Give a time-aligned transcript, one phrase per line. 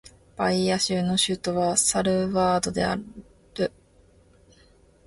[0.35, 3.71] バイーア州の州都はサルヴァドールである